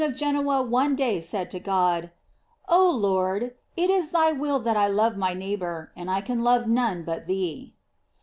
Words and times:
of 0.03 0.15
Genoa 0.15 0.63
one 0.63 0.95
day 0.95 1.21
said 1.21 1.51
to 1.51 1.59
God: 1.59 2.09
"Oh 2.67 2.89
Lord, 2.89 3.53
it 3.77 3.87
ii 3.91 4.01
thy 4.11 4.31
will 4.31 4.57
that 4.61 4.75
I 4.75 4.87
love 4.87 5.15
my 5.15 5.35
neighbor, 5.35 5.91
and 5.95 6.09
I 6.09 6.21
can 6.21 6.43
love 6.43 6.65
none 6.65 7.03
but 7.03 7.27
thee." 7.27 7.75